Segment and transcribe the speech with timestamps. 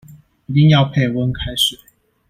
[0.47, 1.77] 一定要配溫開水